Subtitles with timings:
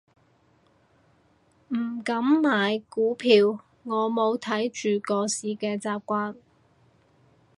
[1.67, 6.35] 唔敢買股票，我冇睇住個市嘅習慣